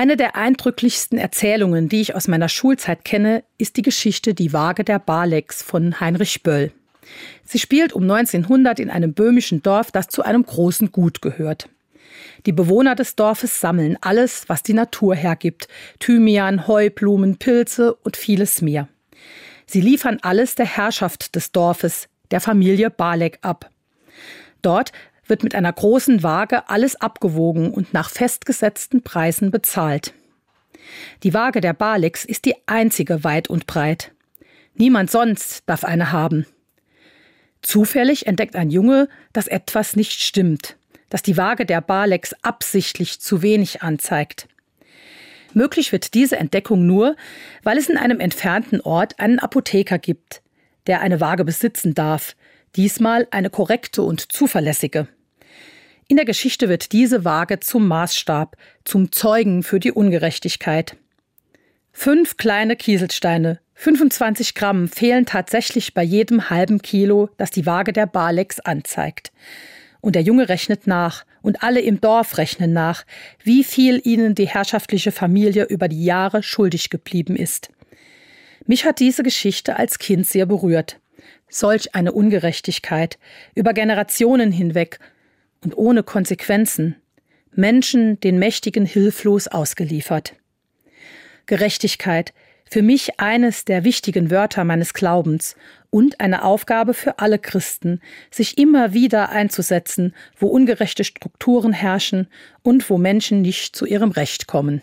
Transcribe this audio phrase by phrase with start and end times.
[0.00, 4.82] Eine der eindrücklichsten Erzählungen, die ich aus meiner Schulzeit kenne, ist die Geschichte Die Waage
[4.82, 6.72] der Balex von Heinrich Böll.
[7.44, 11.68] Sie spielt um 1900 in einem böhmischen Dorf, das zu einem großen Gut gehört.
[12.46, 18.62] Die Bewohner des Dorfes sammeln alles, was die Natur hergibt: Thymian, Heublumen, Pilze und vieles
[18.62, 18.88] mehr.
[19.66, 23.68] Sie liefern alles der Herrschaft des Dorfes, der Familie Balek, ab.
[24.62, 24.92] Dort
[25.30, 30.12] wird mit einer großen Waage alles abgewogen und nach festgesetzten Preisen bezahlt.
[31.22, 34.12] Die Waage der Baleks ist die einzige weit und breit.
[34.74, 36.46] Niemand sonst darf eine haben.
[37.62, 40.76] Zufällig entdeckt ein Junge, dass etwas nicht stimmt,
[41.10, 44.48] dass die Waage der Baleks absichtlich zu wenig anzeigt.
[45.52, 47.16] Möglich wird diese Entdeckung nur,
[47.62, 50.42] weil es in einem entfernten Ort einen Apotheker gibt,
[50.86, 52.36] der eine Waage besitzen darf,
[52.76, 55.08] diesmal eine korrekte und zuverlässige.
[56.10, 60.96] In der Geschichte wird diese Waage zum Maßstab, zum Zeugen für die Ungerechtigkeit.
[61.92, 68.06] Fünf kleine Kieselsteine, 25 Gramm fehlen tatsächlich bei jedem halben Kilo, das die Waage der
[68.06, 69.30] Balex anzeigt.
[70.00, 73.04] Und der Junge rechnet nach, und alle im Dorf rechnen nach,
[73.44, 77.68] wie viel ihnen die herrschaftliche Familie über die Jahre schuldig geblieben ist.
[78.66, 80.98] Mich hat diese Geschichte als Kind sehr berührt.
[81.48, 83.16] Solch eine Ungerechtigkeit,
[83.54, 84.98] über Generationen hinweg,
[85.62, 86.96] und ohne Konsequenzen,
[87.52, 90.34] Menschen den Mächtigen hilflos ausgeliefert.
[91.46, 92.32] Gerechtigkeit,
[92.70, 95.56] für mich eines der wichtigen Wörter meines Glaubens
[95.90, 98.00] und eine Aufgabe für alle Christen,
[98.30, 102.28] sich immer wieder einzusetzen, wo ungerechte Strukturen herrschen
[102.62, 104.82] und wo Menschen nicht zu ihrem Recht kommen.